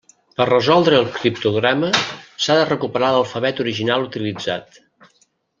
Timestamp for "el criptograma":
1.01-1.91